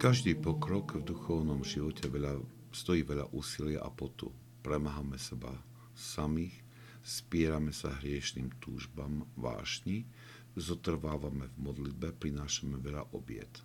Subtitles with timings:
[0.00, 2.40] Každý pokrok v duchovnom živote veľa,
[2.72, 4.32] stojí veľa úsilia a potu.
[4.64, 5.52] Premáhame seba
[5.92, 6.56] samých,
[7.04, 10.08] spierame sa hriešným túžbám vášni,
[10.56, 13.60] zotrvávame v modlitbe, prinášame veľa obiet.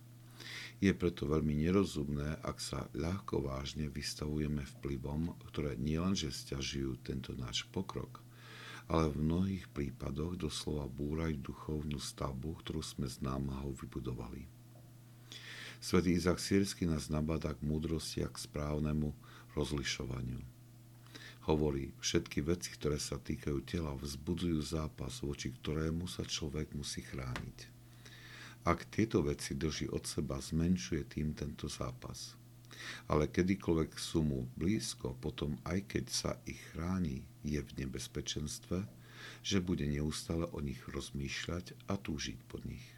[0.76, 7.64] Je preto veľmi nerozumné, ak sa ľahko vážne vystavujeme vplyvom, ktoré nielenže stiažujú tento náš
[7.72, 8.20] pokrok,
[8.92, 14.55] ale v mnohých prípadoch doslova búrajú duchovnú stavbu, ktorú sme s námahou vybudovali.
[15.80, 19.12] Svetý Izak Sírsky nás nabáda k múdrosti a k správnemu
[19.54, 20.40] rozlišovaniu.
[21.46, 27.70] Hovorí, všetky veci, ktoré sa týkajú tela, vzbudzujú zápas, voči ktorému sa človek musí chrániť.
[28.66, 32.34] Ak tieto veci drží od seba, zmenšuje tým tento zápas.
[33.06, 38.82] Ale kedykoľvek sú mu blízko, potom aj keď sa ich chráni, je v nebezpečenstve,
[39.46, 42.95] že bude neustále o nich rozmýšľať a túžiť po nich.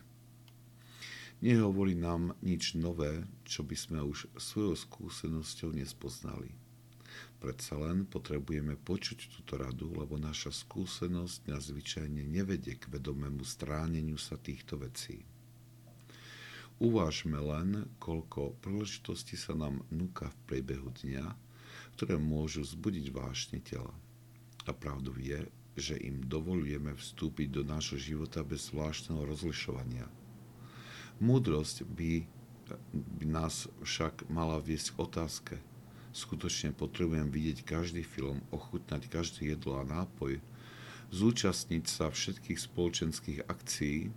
[1.38, 6.50] Nehovorí nám nič nové, čo by sme už svojou skúsenosťou nespoznali.
[7.38, 14.18] Predsa len potrebujeme počuť túto radu, lebo naša skúsenosť nás zvyčajne nevedie k vedomému stráneniu
[14.18, 15.22] sa týchto vecí.
[16.82, 21.26] Uvážme len, koľko príležitostí sa nám núka v priebehu dňa,
[21.94, 23.94] ktoré môžu zbudiť vášne tela.
[24.66, 25.46] A pravdou je,
[25.78, 30.10] že im dovolujeme vstúpiť do nášho života bez zvláštneho rozlišovania.
[31.18, 32.22] Múdrosť by,
[32.94, 35.54] by nás však mala viesť k otázke.
[36.14, 40.38] Skutočne potrebujem vidieť každý film, ochutnať každé jedlo a nápoj,
[41.10, 44.14] zúčastniť sa všetkých spoločenských akcií,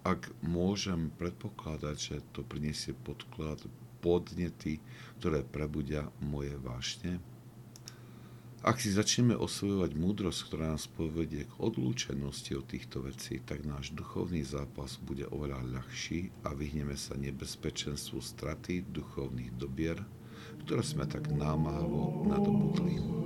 [0.00, 3.60] ak môžem predpokladať, že to priniesie podklad,
[4.00, 4.80] podnety,
[5.20, 7.20] ktoré prebudia moje vášne?
[8.60, 13.96] Ak si začneme osvojovať múdrosť, ktorá nás povedie k odlúčenosti od týchto vecí, tak náš
[13.96, 19.96] duchovný zápas bude oveľa ľahší a vyhneme sa nebezpečenstvu straty duchovných dobier,
[20.68, 23.19] ktoré sme tak námahavo nadobudli.